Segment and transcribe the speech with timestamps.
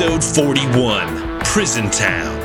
[0.00, 2.40] Episode 41 Prison Town.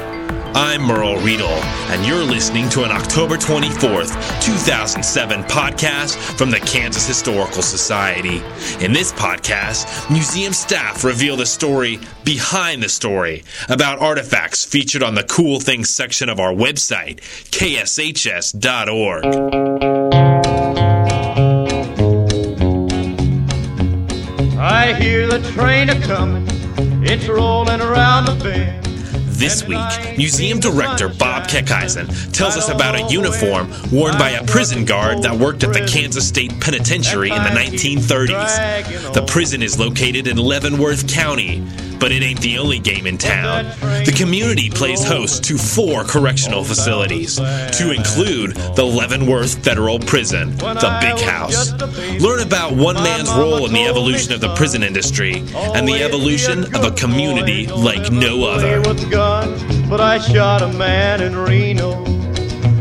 [0.53, 4.11] I'm Merle Riedel, and you're listening to an October 24th,
[4.43, 8.43] 2007 podcast from the Kansas Historical Society.
[8.83, 15.15] In this podcast, museum staff reveal the story behind the story about artifacts featured on
[15.15, 19.23] the Cool Things section of our website, kshs.org.
[24.59, 26.47] I hear the train a coming,
[27.15, 28.85] it's rolling around the bend.
[29.27, 34.85] This week, museum director Bob Keckeisen tells us about a uniform worn by a prison
[34.85, 39.13] guard that worked at the Kansas State Penitentiary in the 1930s.
[39.13, 41.63] The prison is located in Leavenworth County,
[41.99, 43.65] but it ain't the only game in town.
[44.05, 50.97] The community plays host to four correctional facilities, to include the Leavenworth Federal Prison, the
[51.01, 51.71] Big House.
[52.21, 56.63] Learn about one man's role in the evolution of the prison industry and the evolution
[56.75, 58.81] of a community like no other.
[59.89, 62.03] But I shot a man in Reno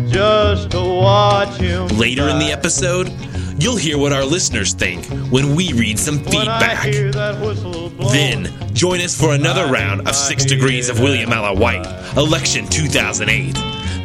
[0.09, 1.89] just to watch him.
[1.89, 3.12] Later in the episode,
[3.59, 6.85] you'll hear what our listeners think when we read some feedback.
[6.85, 8.45] hear that whistle blow, Then,
[8.85, 11.87] join us for another round of Six Degrees of William Allen White,
[12.19, 13.55] Election 2008.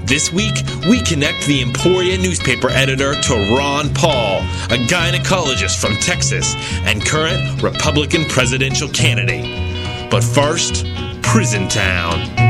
[0.08, 0.56] This week,
[0.88, 4.38] we connect the Emporia newspaper editor to Ron Paul,
[4.70, 6.56] a gynecologist from Texas
[6.86, 10.10] and current Republican presidential candidate.
[10.10, 10.86] But first,
[11.24, 12.49] Prison Town.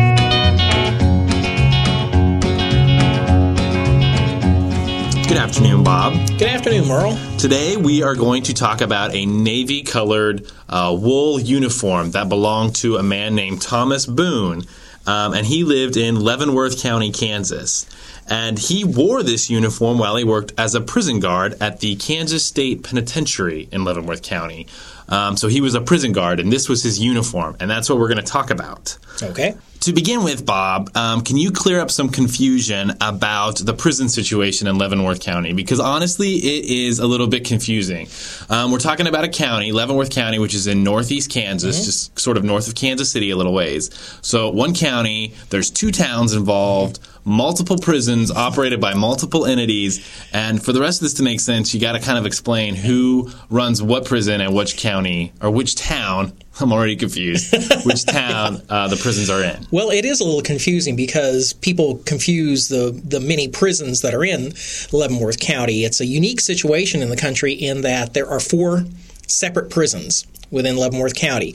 [5.30, 6.14] Good afternoon, Bob.
[6.40, 7.38] Good afternoon, Merle.
[7.38, 12.78] Today we are going to talk about a navy colored uh, wool uniform that belonged
[12.78, 14.64] to a man named Thomas Boone.
[15.06, 17.86] Um, and he lived in Leavenworth County, Kansas.
[18.28, 22.44] And he wore this uniform while he worked as a prison guard at the Kansas
[22.44, 24.66] State Penitentiary in Leavenworth County.
[25.10, 27.56] Um, so he was a prison guard, and this was his uniform.
[27.60, 28.98] And that's what we're going to talk about.
[29.22, 29.56] Okay.
[29.82, 34.68] To begin with, Bob, um, can you clear up some confusion about the prison situation
[34.68, 35.54] in Leavenworth County?
[35.54, 38.10] Because honestly, it is a little bit confusing.
[38.50, 42.36] Um, we're talking about a county, Leavenworth County, which is in northeast Kansas, just sort
[42.36, 43.90] of north of Kansas City a little ways.
[44.22, 50.06] So, one county, there's two towns involved, multiple prisons operated by multiple entities.
[50.34, 52.76] And for the rest of this to make sense, you got to kind of explain
[52.76, 56.34] who runs what prison and which county or which town.
[56.60, 57.54] I'm already confused.
[57.86, 59.68] which town uh, the prisons are in.
[59.72, 64.24] Well, it is a little confusing because people confuse the, the many prisons that are
[64.24, 64.54] in
[64.92, 65.84] Leavenworth County.
[65.84, 68.86] It's a unique situation in the country in that there are four
[69.28, 71.52] separate prisons within Leavenworth County.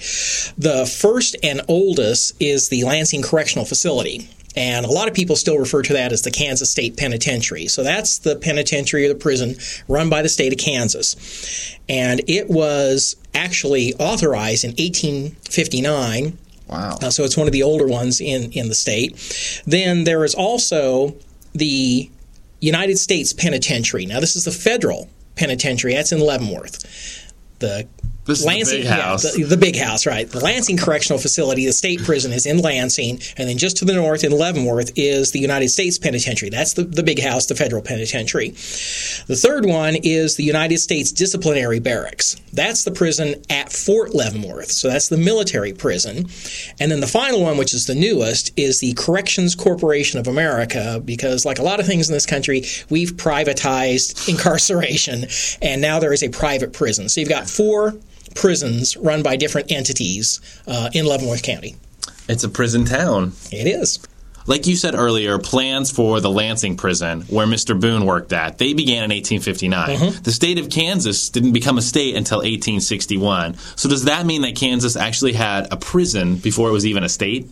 [0.56, 4.28] The first and oldest is the Lansing Correctional Facility.
[4.56, 7.66] And a lot of people still refer to that as the Kansas State Penitentiary.
[7.66, 9.56] So that's the penitentiary or the prison
[9.88, 11.76] run by the state of Kansas.
[11.88, 16.96] And it was actually authorized in 1859 Wow.
[17.02, 19.62] uh, so it's one of the older ones in, in the state.
[19.66, 21.14] Then there is also
[21.52, 22.10] the
[22.60, 24.06] United States Penitentiary.
[24.06, 25.92] Now, this is the federal penitentiary.
[25.94, 26.78] That's in Leavenworth.
[27.58, 27.86] The
[28.26, 29.34] This is the Lansing, big yeah, house.
[29.34, 30.28] the, the big house, right?
[30.28, 33.92] The Lansing Correctional Facility, the state prison, is in Lansing, and then just to the
[33.92, 36.48] north in Leavenworth is the United States Penitentiary.
[36.48, 38.50] That's the, the big house, the federal penitentiary.
[38.50, 42.36] The third one is the United States Disciplinary Barracks.
[42.54, 44.70] That's the prison at Fort Leavenworth.
[44.70, 46.28] So that's the military prison.
[46.80, 51.02] And then the final one, which is the newest, is the Corrections Corporation of America,
[51.04, 55.26] because like a lot of things in this country, we've privatized incarceration,
[55.60, 57.10] and now there is a private prison.
[57.10, 57.92] So you've got four
[58.34, 61.76] prisons run by different entities uh, in Leavenworth County.
[62.28, 63.32] It's a prison town.
[63.52, 63.98] It is.
[64.46, 67.78] Like you said earlier, plans for the Lansing prison, where Mr.
[67.78, 70.22] Boone worked at, they began in 1859.
[70.22, 73.54] The state of Kansas didn't become a state until 1861.
[73.76, 77.08] So does that mean that Kansas actually had a prison before it was even a
[77.08, 77.48] state?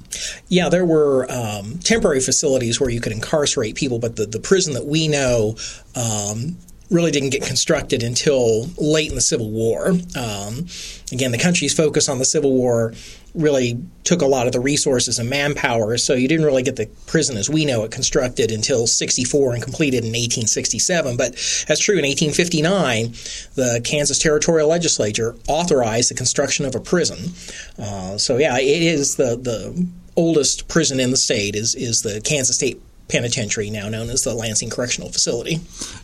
[0.49, 4.75] Yeah, there were um, temporary facilities where you could incarcerate people, but the, the prison
[4.75, 5.57] that we know
[5.97, 6.59] um,
[6.93, 9.93] really didn't get constructed until late in the Civil War.
[10.17, 10.67] Um,
[11.11, 12.93] again, the country's focus on the Civil War
[13.35, 16.87] really took a lot of the resources and manpower, so you didn't really get the
[17.07, 21.17] prison as we know it constructed until 64 and completed in 1867.
[21.17, 21.33] But
[21.67, 21.97] that's true.
[21.97, 23.13] In 1859,
[23.55, 27.33] the Kansas Territorial Legislature authorized the construction of a prison.
[27.79, 32.21] Uh, so yeah, it is the the oldest prison in the state is is the
[32.21, 32.81] Kansas State
[33.13, 35.61] Penitentiary, now known as the Lansing Correctional Facility.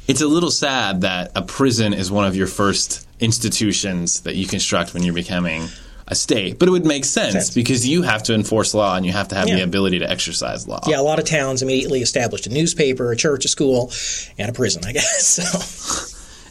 [0.07, 4.47] It's a little sad that a prison is one of your first institutions that you
[4.47, 5.69] construct when you're becoming
[6.07, 7.55] a state, but it would make sense, Sense.
[7.55, 10.67] because you have to enforce law and you have to have the ability to exercise
[10.67, 10.81] law.
[10.87, 13.93] Yeah, a lot of towns immediately established a newspaper, a church, a school,
[14.39, 14.85] and a prison.
[14.87, 16.08] I guess so.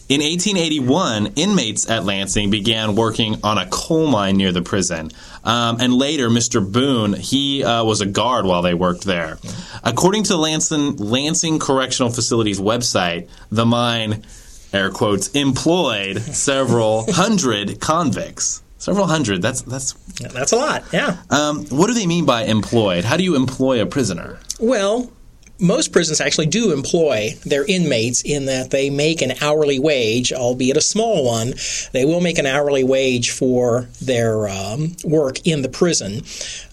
[0.10, 5.12] In 1881, inmates at Lansing began working on a coal mine near the prison.
[5.44, 6.66] Um, and later, Mr.
[6.66, 9.38] Boone, he uh, was a guard while they worked there.
[9.84, 14.24] According to Lansing, Lansing Correctional Facility's website, the mine,
[14.72, 18.64] air quotes, employed several hundred convicts.
[18.78, 19.42] Several hundred.
[19.42, 19.94] That's that's.
[20.22, 20.86] That's a lot.
[20.94, 21.18] Yeah.
[21.30, 23.04] Um, what do they mean by employed?
[23.04, 24.40] How do you employ a prisoner?
[24.60, 25.12] Well,
[25.60, 30.78] most prisons actually do employ their inmates in that they make an hourly wage, albeit
[30.78, 31.54] a small one.
[31.94, 36.22] They will make an hourly wage for their um, work in the prison.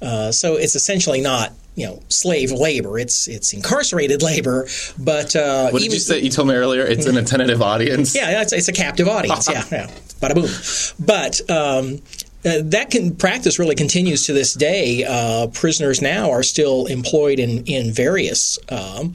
[0.03, 2.99] Uh, so it's essentially not you know slave labor.
[2.99, 6.21] It's it's incarcerated labor, but uh, What did you say?
[6.21, 8.15] You told me earlier it's an attentive audience.
[8.15, 9.49] Yeah, it's, it's a captive audience.
[9.51, 9.87] yeah, yeah,
[10.21, 11.05] bada boom.
[11.05, 12.01] But um,
[12.45, 15.05] uh, that can practice really continues to this day.
[15.05, 18.59] Uh, prisoners now are still employed in in various.
[18.69, 19.15] Um,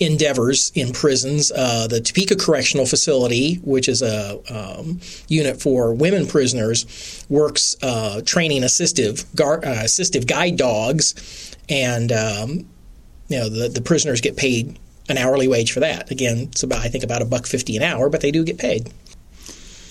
[0.00, 1.52] endeavors in prisons.
[1.52, 8.20] Uh, the Topeka Correctional Facility, which is a um, unit for women prisoners, works uh,
[8.24, 12.50] training assistive uh, assistive guide dogs, and um,
[13.28, 14.78] you know the, the prisoners get paid
[15.08, 16.10] an hourly wage for that.
[16.10, 18.58] Again, it's about I think about a buck fifty an hour, but they do get
[18.58, 18.92] paid.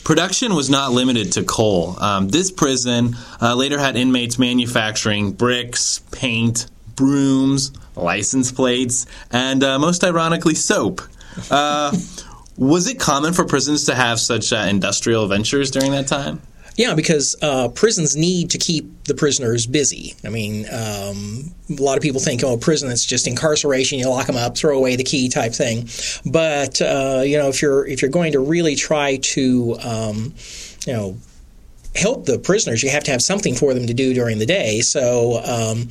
[0.03, 1.95] Production was not limited to coal.
[1.99, 9.77] Um, this prison uh, later had inmates manufacturing bricks, paint, brooms, license plates, and uh,
[9.79, 11.01] most ironically, soap.
[11.49, 11.95] Uh,
[12.57, 16.41] was it common for prisons to have such uh, industrial ventures during that time?
[16.81, 20.15] Yeah, because uh, prisons need to keep the prisoners busy.
[20.25, 23.99] I mean, um, a lot of people think, oh, prison is just incarceration.
[23.99, 25.87] You lock them up, throw away the key type thing.
[26.25, 30.33] But uh, you know, if you're if you're going to really try to, um,
[30.87, 31.17] you know,
[31.95, 34.79] help the prisoners, you have to have something for them to do during the day.
[34.81, 35.89] So, um,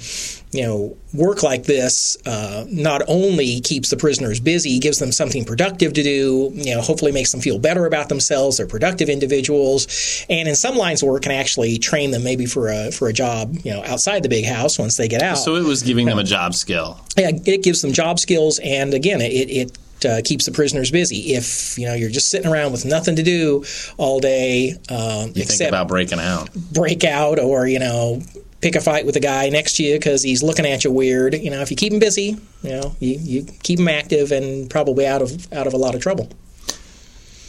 [0.52, 5.44] you know, work like this uh, not only keeps the prisoners busy, gives them something
[5.44, 8.56] productive to do, you know, hopefully makes them feel better about themselves.
[8.56, 12.68] They're productive individuals, and in some lines of work can actually train them maybe for
[12.68, 15.36] a for a job, you know, outside the big house once they get out.
[15.36, 16.98] So it was giving them a job skill.
[17.16, 21.34] Yeah, it gives them job skills, and again, it it uh, keeps the prisoners busy.
[21.34, 23.64] If you know you're just sitting around with nothing to do
[23.96, 26.50] all day, um, You except think about breaking out.
[26.54, 28.22] break out or you know
[28.60, 31.34] pick a fight with the guy next to you because he's looking at you weird.
[31.34, 34.68] You know, if you keep him busy, you know, you, you keep him active and
[34.68, 36.28] probably out of out of a lot of trouble.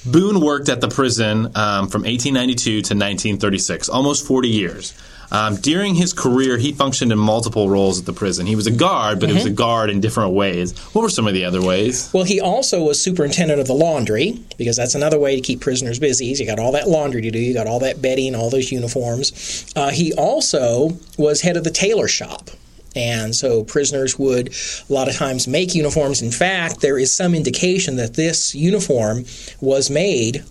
[0.06, 4.94] Boone worked at the prison um, from 1892 to 1936, almost 40 years.
[5.32, 8.46] Um, during his career, he functioned in multiple roles at the prison.
[8.46, 10.78] He was a guard, but he was a guard in different ways.
[10.94, 12.12] What were some of the other ways?
[12.14, 16.00] Well, he also was superintendent of the laundry because that's another way to keep prisoners
[16.00, 16.26] busy.
[16.26, 19.72] You got all that laundry to do, you got all that bedding, all those uniforms.
[19.76, 22.50] Uh, he also was head of the tailor shop.
[22.94, 24.54] And so prisoners would
[24.90, 26.22] a lot of times make uniforms.
[26.22, 29.24] In fact, there is some indication that this uniform
[29.62, 30.44] was made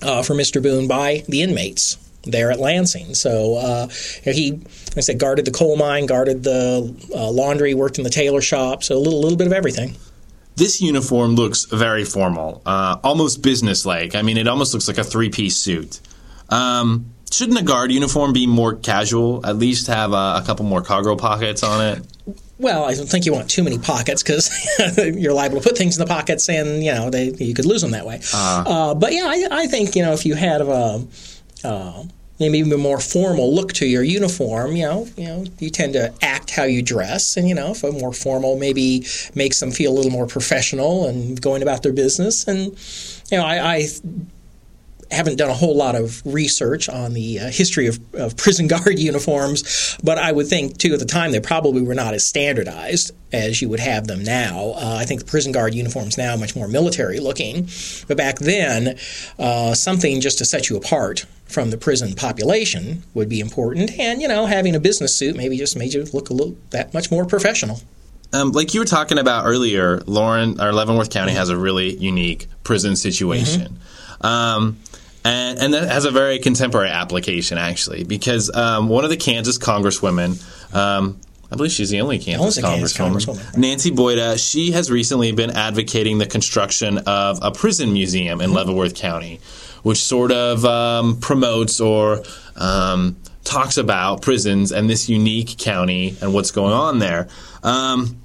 [0.00, 0.62] uh, for Mr.
[0.62, 3.14] Boone by the inmates there at Lansing.
[3.14, 3.88] So uh,
[4.22, 8.10] he, like I said, guarded the coal mine, guarded the uh, laundry, worked in the
[8.10, 8.82] tailor shop.
[8.82, 9.96] So a little, little bit of everything.
[10.56, 14.16] This uniform looks very formal, uh, almost businesslike.
[14.16, 16.00] I mean, it almost looks like a three piece suit.
[16.48, 19.46] Um, shouldn't a guard uniform be more casual?
[19.46, 22.36] At least have a, a couple more cargo pockets on it?
[22.58, 24.50] Well, I don't think you want too many pockets because
[24.98, 27.82] you're liable to put things in the pockets, and you know they you could lose
[27.82, 28.20] them that way.
[28.34, 31.06] Uh, but yeah, I, I think you know if you had a
[31.64, 32.04] uh,
[32.38, 35.94] maybe even a more formal look to your uniform, you know, you know, you tend
[35.94, 39.70] to act how you dress, and you know, if a more formal maybe makes them
[39.70, 42.78] feel a little more professional and going about their business, and
[43.30, 43.74] you know, I.
[43.74, 43.88] I
[45.10, 48.98] haven't done a whole lot of research on the uh, history of, of prison guard
[48.98, 53.12] uniforms, but I would think too at the time they probably were not as standardized
[53.32, 54.74] as you would have them now.
[54.76, 57.68] Uh, I think the prison guard uniforms now much more military looking,
[58.06, 58.98] but back then,
[59.38, 64.22] uh, something just to set you apart from the prison population would be important, and
[64.22, 67.10] you know, having a business suit maybe just made you look a little that much
[67.10, 67.80] more professional.
[68.32, 72.46] Um, like you were talking about earlier, Lauren or Leavenworth County has a really unique
[72.62, 73.78] prison situation.
[74.20, 74.78] Um,
[75.24, 79.58] and, and that has a very contemporary application, actually, because um, one of the Kansas
[79.58, 80.42] congresswomen,
[80.74, 81.18] um,
[81.50, 83.56] I believe she's the only Kansas, Only Kansas congresswoman, congresswoman.
[83.56, 88.94] Nancy Boyda, she has recently been advocating the construction of a prison museum in Leavenworth
[88.94, 89.40] County,
[89.82, 92.22] which sort of um, promotes or
[92.56, 97.28] um, talks about prisons and this unique county and what's going on there.
[97.62, 98.20] Um,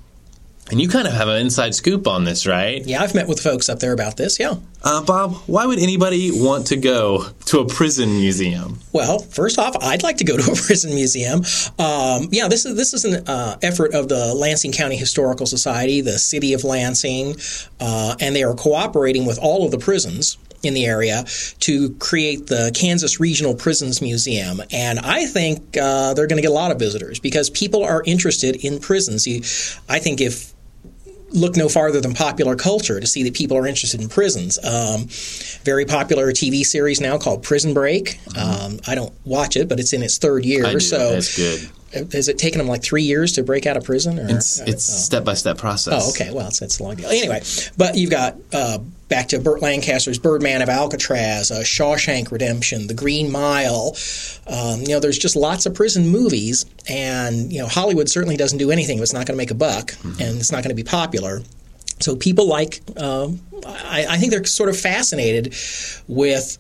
[0.70, 2.86] And you kind of have an inside scoop on this, right?
[2.86, 4.40] Yeah, I've met with folks up there about this.
[4.40, 4.56] Yeah.
[4.84, 8.80] Uh, Bob, why would anybody want to go to a prison museum?
[8.92, 11.44] Well, first off, I'd like to go to a prison museum.
[11.80, 16.02] Um, yeah, this is this is an uh, effort of the Lansing County Historical Society,
[16.02, 17.36] the City of Lansing,
[17.80, 21.26] uh, and they are cooperating with all of the prisons in the area
[21.60, 24.62] to create the Kansas Regional Prisons Museum.
[24.72, 28.02] And I think uh, they're going to get a lot of visitors because people are
[28.06, 29.28] interested in prisons.
[29.90, 30.54] I think if
[31.34, 34.58] look no farther than popular culture to see that people are interested in prisons.
[34.64, 35.08] Um,
[35.64, 38.20] very popular TV series now called Prison Break.
[38.38, 40.66] Um, I don't watch it, but it's in its third year.
[40.66, 40.80] I do.
[40.80, 42.12] So That's good.
[42.14, 44.20] has it taken them like three years to break out of prison?
[44.20, 45.94] Or It's it's step by step process.
[46.06, 46.32] Oh, okay.
[46.34, 47.08] Well, it's, it's a long deal.
[47.08, 47.42] Anyway,
[47.78, 48.80] but you've got uh,
[49.14, 53.96] back to Burt Lancaster's Birdman of Alcatraz, uh, Shawshank Redemption, The Green Mile.
[54.48, 58.58] Um, you know, there's just lots of prison movies, and you know, Hollywood certainly doesn't
[58.58, 60.76] do anything if it's not going to make a buck and it's not going to
[60.76, 61.44] be popular.
[62.00, 65.54] So people like, um, I, I think they're sort of fascinated
[66.08, 66.58] with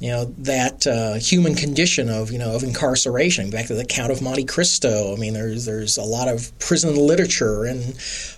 [0.00, 3.50] you know that uh, human condition of you know of incarceration.
[3.50, 5.12] Back to the Count of Monte Cristo.
[5.14, 7.94] I mean, there's there's a lot of prison literature and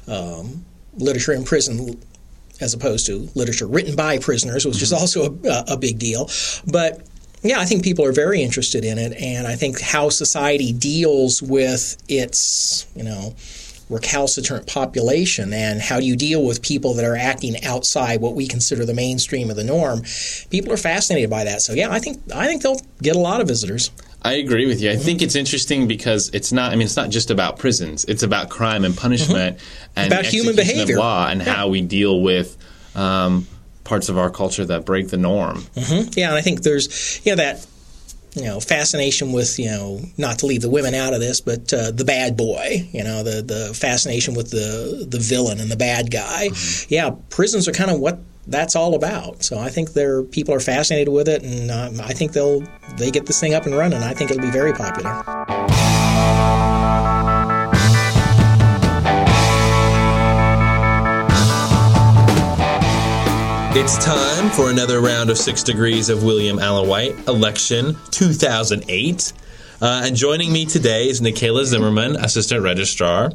[0.09, 0.64] um,
[0.95, 1.97] literature in prison
[2.61, 5.01] as opposed to literature written by prisoners, which is mm-hmm.
[5.01, 6.29] also a, a big deal.
[6.71, 7.07] But
[7.43, 11.43] yeah, I think people are very interested in it, and I think how society deals
[11.43, 13.35] with its you know
[13.91, 18.47] recalcitrant population and how do you deal with people that are acting outside what we
[18.47, 20.03] consider the mainstream of the norm
[20.51, 21.61] people are fascinated by that.
[21.61, 23.91] So yeah i think i think they'll get a lot of visitors
[24.25, 24.91] I agree with you.
[24.93, 26.73] I think it's interesting because it's not.
[26.73, 28.05] I mean, it's not just about prisons.
[28.05, 29.59] It's about crime and punishment
[29.97, 30.95] and About human behavior.
[30.95, 32.57] of law and how we deal with
[32.95, 33.47] um,
[33.85, 35.64] parts of our culture that break the norm.
[36.12, 37.67] yeah and i think there's you know that
[38.35, 41.73] you know fascination with you know not to leave the women out of this but
[41.75, 45.76] uh, the bad boy you know the the fascination with the the villain and the
[45.76, 46.49] bad guy
[46.88, 50.61] yeah prisons are kind of what that's all about so i think there people are
[50.61, 52.61] fascinated with it and um, i think they'll
[52.97, 55.23] they get this thing up and running i think it'll be very popular
[63.75, 69.33] It's time for another round of Six Degrees of William Allen White, election 2008.
[69.81, 73.33] Uh, and joining me today is Nikayla Zimmerman, Assistant Registrar,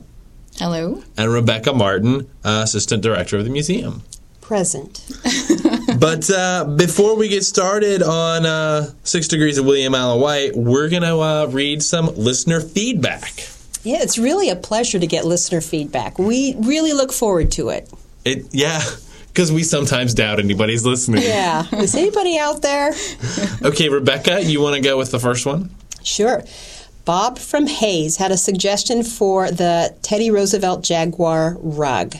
[0.57, 1.03] Hello.
[1.17, 4.03] and Rebecca Martin, uh, Assistant Director of the Museum.
[4.47, 5.05] Present.
[5.99, 10.89] But uh, before we get started on uh, Six Degrees of William Allen White, we're
[10.89, 13.47] going to uh, read some listener feedback.
[13.83, 16.19] Yeah, it's really a pleasure to get listener feedback.
[16.19, 17.91] We really look forward to it.
[18.25, 18.81] It, yeah,
[19.27, 21.23] because we sometimes doubt anybody's listening.
[21.23, 21.63] Yeah.
[21.73, 22.93] Is anybody out there?
[23.63, 25.71] Okay, Rebecca, you want to go with the first one?
[26.03, 26.43] Sure.
[27.05, 32.15] Bob from Hays had a suggestion for the Teddy Roosevelt Jaguar rug.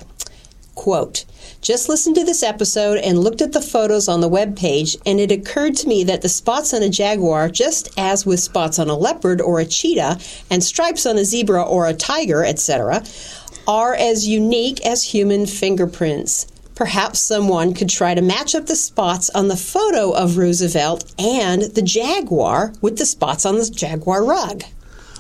[0.78, 1.26] Quote,
[1.60, 5.20] just listened to this episode and looked at the photos on the web page, and
[5.20, 8.88] it occurred to me that the spots on a jaguar, just as with spots on
[8.88, 10.20] a leopard or a cheetah,
[10.52, 13.04] and stripes on a zebra or a tiger, etc.,
[13.68, 16.46] are as unique as human fingerprints.
[16.76, 21.64] Perhaps someone could try to match up the spots on the photo of Roosevelt and
[21.64, 24.64] the jaguar with the spots on the jaguar rug.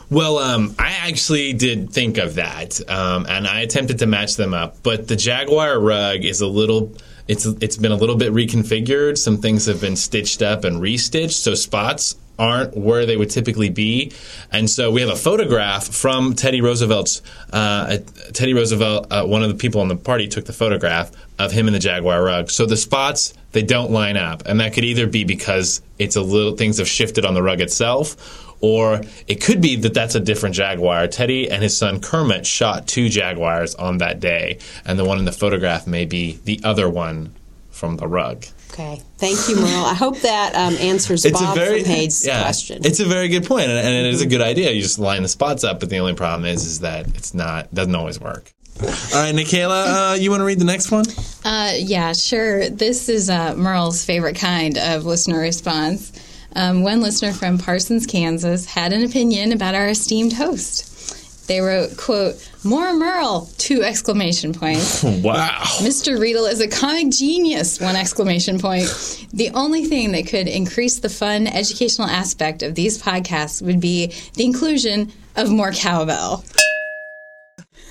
[0.09, 4.53] Well, um, I actually did think of that, um, and I attempted to match them
[4.53, 4.81] up.
[4.81, 6.93] But the Jaguar rug is a little.
[7.27, 9.17] It's it's been a little bit reconfigured.
[9.17, 13.69] Some things have been stitched up and restitched, so spots aren't where they would typically
[13.69, 14.13] be.
[14.51, 17.21] And so we have a photograph from Teddy Roosevelt's.
[17.51, 17.97] Uh,
[18.31, 21.67] Teddy Roosevelt, uh, one of the people in the party, took the photograph of him
[21.67, 22.49] in the Jaguar rug.
[22.49, 26.21] So the spots they don't line up, and that could either be because it's a
[26.21, 30.19] little things have shifted on the rug itself or it could be that that's a
[30.19, 31.07] different Jaguar.
[31.07, 35.25] Teddy and his son Kermit shot two Jaguars on that day, and the one in
[35.25, 37.33] the photograph may be the other one
[37.69, 38.45] from the rug.
[38.71, 39.01] Okay.
[39.17, 39.85] Thank you, Merle.
[39.85, 42.85] I hope that um, answers Bob from Hays' yeah, question.
[42.85, 44.71] It's a very good point, and, and it is a good idea.
[44.71, 47.73] You just line the spots up, but the only problem is is that it's not
[47.73, 48.53] doesn't always work.
[48.79, 51.05] All right, Nikayla, uh, you want to read the next one?
[51.43, 52.69] Uh, yeah, sure.
[52.69, 56.11] This is uh, Merle's favorite kind of listener response.
[56.57, 61.47] Um, one listener from Parsons, Kansas, had an opinion about our esteemed host.
[61.47, 65.03] They wrote, "quote More Merle!" Two exclamation points.
[65.23, 65.61] Wow.
[65.81, 66.19] Mr.
[66.19, 67.79] Riedel is a comic genius!
[67.79, 68.87] One exclamation point.
[69.33, 74.11] The only thing that could increase the fun, educational aspect of these podcasts would be
[74.33, 76.43] the inclusion of more cowbell.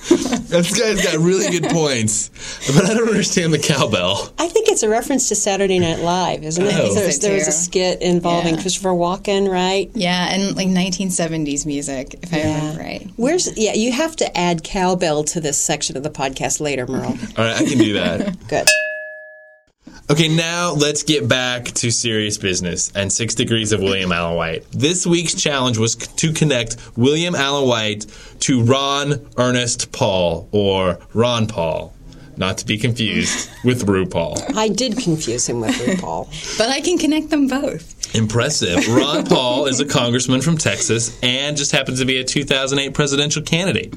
[0.47, 2.31] This guy's got really good points,
[2.73, 4.33] but I don't understand the cowbell.
[4.39, 6.69] I think it's a reference to Saturday Night Live, isn't it?
[6.73, 6.77] Oh.
[6.77, 8.61] I think There's- so, there was a skit involving Yeah.
[8.63, 9.91] Christopher Walken, right?
[9.95, 13.09] Yeah, and like 1970s music, if I remember right.
[13.17, 13.75] Where's yeah?
[13.75, 17.07] You have to add cowbell to this section of the podcast later, Merle.
[17.07, 18.37] All right, I can do that.
[18.49, 18.67] Good.
[20.09, 24.65] Okay, now let's get back to serious business and Six Degrees of William Allen White.
[24.71, 28.07] This week's challenge was to connect William Allen White
[28.39, 31.93] to Ron Ernest Paul, or Ron Paul,
[32.39, 34.57] not to be confused with RuPaul.
[34.57, 36.59] I did confuse him with RuPaul.
[36.59, 37.97] But I can connect them both.
[38.15, 38.89] Impressive.
[38.89, 43.43] Ron Paul is a congressman from Texas and just happens to be a 2008 presidential
[43.43, 43.95] candidate.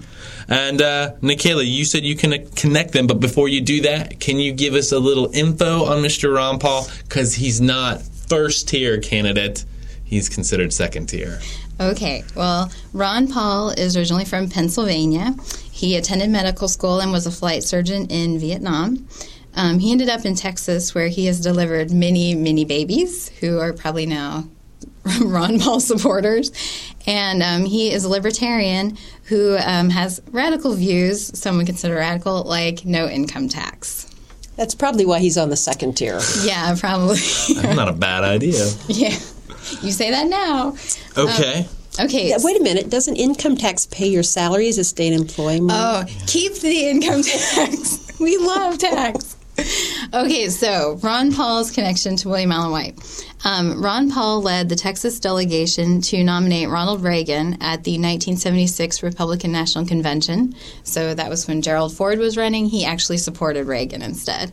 [0.47, 4.37] And uh, Nikayla, you said you can connect them, but before you do that, can
[4.37, 6.33] you give us a little info on Mr.
[6.35, 6.87] Ron Paul?
[7.03, 9.63] Because he's not first tier candidate;
[10.03, 11.39] he's considered second tier.
[11.79, 15.33] Okay, well, Ron Paul is originally from Pennsylvania.
[15.79, 19.07] He attended medical school and was a flight surgeon in Vietnam.
[19.55, 23.71] Um, he ended up in Texas, where he has delivered many, many babies who are
[23.71, 24.43] probably now
[25.21, 26.51] Ron Paul supporters.
[27.07, 32.43] And um, he is a libertarian who um, has radical views, some would consider radical,
[32.43, 34.05] like no income tax.
[34.57, 36.19] That's probably why he's on the second tier.
[36.43, 37.15] Yeah, probably.
[37.15, 38.69] That's not a bad idea.
[38.89, 39.17] yeah.
[39.81, 40.75] You say that now.
[41.17, 41.69] Okay.
[41.99, 42.33] Okay.
[42.37, 42.89] Wait a minute.
[42.89, 45.61] Doesn't income tax pay your salary as a state employee?
[45.61, 45.77] Merle?
[45.77, 48.13] Oh, keep the income tax.
[48.19, 49.35] we love tax.
[50.13, 53.25] Okay, so Ron Paul's connection to William Allen White.
[53.43, 59.51] Um, Ron Paul led the Texas delegation to nominate Ronald Reagan at the 1976 Republican
[59.51, 60.55] National Convention.
[60.83, 62.65] So that was when Gerald Ford was running.
[62.65, 64.51] He actually supported Reagan instead.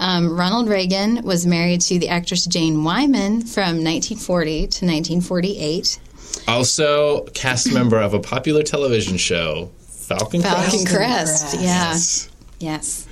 [0.00, 6.00] Um, Ronald Reagan was married to the actress Jane Wyman from 1940 to 1948.
[6.48, 11.56] Also, cast member of a popular television show, Falcon Falcon Crest.
[11.56, 12.72] Crest, yeah.
[12.72, 13.06] Yes.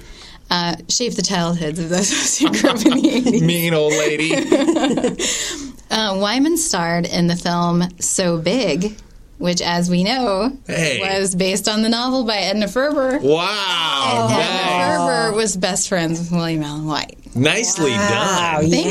[0.50, 3.42] Uh, shaped the childhoods of those who grew up in the 80s.
[3.44, 4.32] Mean old lady.
[5.90, 8.94] Uh, Wyman starred in the film So Big,
[9.38, 11.00] which, as we know, Hey.
[11.00, 13.18] was based on the novel by Edna Ferber.
[13.22, 14.28] Wow.
[14.30, 14.96] Edna nice.
[14.98, 17.34] Ferber was best friends with William Allen White.
[17.34, 18.68] Nicely done.
[18.68, 18.84] Thank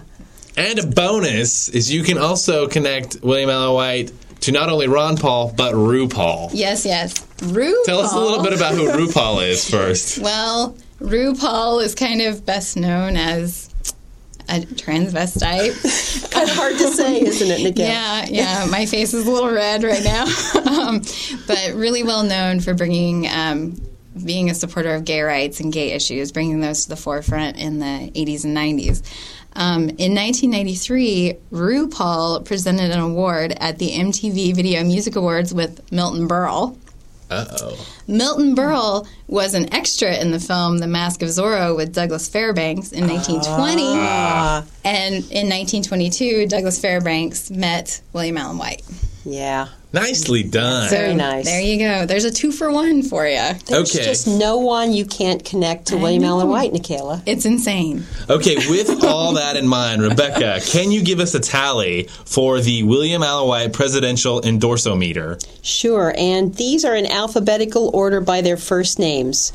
[0.00, 0.05] you.
[0.56, 0.64] Yeah.
[0.64, 5.16] And a bonus is you can also connect William Allen White to not only Ron
[5.16, 6.50] Paul, but RuPaul.
[6.52, 7.14] Yes, yes.
[7.38, 7.84] RuPaul.
[7.84, 10.18] Tell us a little bit about who RuPaul is first.
[10.26, 13.74] Well, RuPaul is kind of best known as
[14.48, 16.30] a transvestite.
[16.30, 17.86] Kind of hard to say, isn't it, Nicole?
[17.86, 18.66] Yeah, yeah.
[18.70, 20.24] My face is a little red right now,
[20.66, 21.02] um,
[21.46, 23.80] but really well known for bringing, um,
[24.24, 27.78] being a supporter of gay rights and gay issues, bringing those to the forefront in
[27.78, 29.02] the 80s and 90s.
[29.54, 36.28] Um, in 1993, RuPaul presented an award at the MTV Video Music Awards with Milton
[36.28, 36.76] Berle.
[37.28, 37.86] Uh oh.
[38.06, 42.92] Milton Berle was an extra in the film The Mask of Zorro with Douglas Fairbanks
[42.92, 43.82] in 1920.
[44.84, 48.82] And in 1922, Douglas Fairbanks met William Allen White.
[49.28, 49.68] Yeah.
[49.92, 50.88] Nicely done.
[50.88, 51.46] Very nice.
[51.46, 52.06] There you go.
[52.06, 53.40] There's a two for one for you.
[53.66, 54.04] There's Okay.
[54.04, 57.22] just no one you can't connect to William Allen White, Nikayla.
[57.26, 58.06] It's insane.
[58.30, 62.84] Okay, with all that in mind, Rebecca, can you give us a tally for the
[62.84, 65.44] William Allen White presidential endorsometer?
[65.62, 69.52] Sure, and these are in alphabetical order by their first names.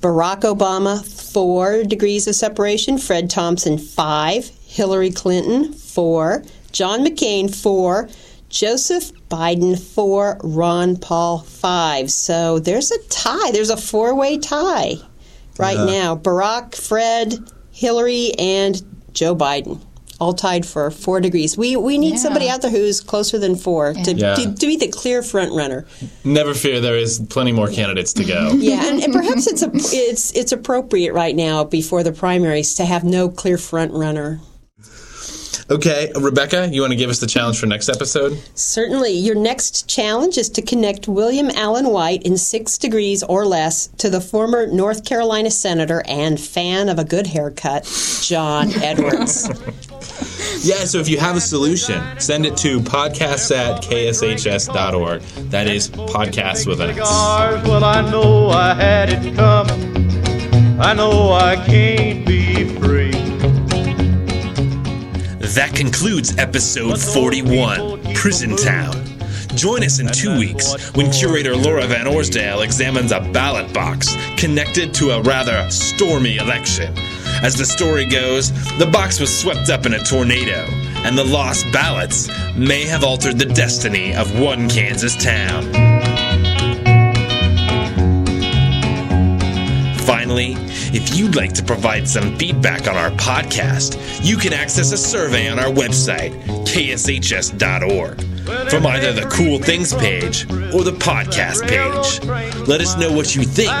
[0.00, 2.98] Barack Obama, four degrees of separation.
[2.98, 4.50] Fred Thompson, five.
[4.66, 6.42] Hillary Clinton, four.
[6.72, 8.08] John McCain, four.
[8.52, 10.38] Joseph Biden, four.
[10.44, 12.10] Ron Paul, five.
[12.10, 13.50] So there's a tie.
[13.50, 14.96] There's a four way tie
[15.58, 16.14] right now.
[16.16, 17.34] Barack, Fred,
[17.72, 18.80] Hillary, and
[19.14, 19.80] Joe Biden.
[20.20, 21.56] All tied for four degrees.
[21.56, 22.18] We we need Yeah.
[22.18, 24.34] somebody out there who's closer than four to, Yeah.
[24.36, 25.84] to, to be the clear front runner.
[26.22, 28.52] Never fear, there is plenty more candidates to go.
[28.58, 32.84] Yeah, and, and perhaps it's a, it's it's appropriate right now before the primaries to
[32.84, 34.40] have no clear front runner.
[35.70, 38.38] Okay, Rebecca, you want to give us the challenge for next episode?
[38.54, 43.86] Certainly, your next challenge is to connect William Allen White in six degrees or less
[43.98, 47.84] to the former North Carolina senator and fan of a good haircut,
[48.22, 49.48] John Edwards.
[50.64, 55.22] Yeah, so if you have a solution, send it to podcasts at kshs.org.
[55.50, 56.98] That is podcast with an S.
[57.66, 60.02] Well, I know I had it coming.
[60.80, 62.41] I know I can't be
[65.54, 68.94] That concludes episode 41, Prison Town.
[69.54, 74.94] Join us in two weeks when curator Laura Van Orsdale examines a ballot box connected
[74.94, 76.94] to a rather stormy election.
[77.42, 80.64] As the story goes, the box was swept up in a tornado,
[81.04, 85.64] and the lost ballots may have altered the destiny of one Kansas town.
[90.06, 90.56] Finally,
[90.94, 95.48] if you'd like to provide some feedback on our podcast, you can access a survey
[95.48, 96.32] on our website,
[96.66, 98.20] kshs.org,
[98.70, 102.66] from either the Cool Things page or the podcast page.
[102.68, 103.72] Let us know what you think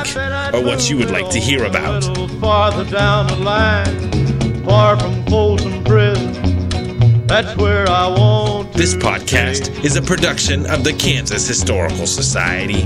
[0.54, 2.02] or what you would like to hear about.
[2.40, 7.26] Farther down the line, far from Folsom Prison.
[7.26, 12.82] That's where I want This podcast is a production of the Kansas Historical Society.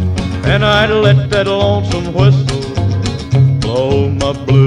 [0.46, 2.75] And I'd let that lonesome whistle
[4.26, 4.65] my blues.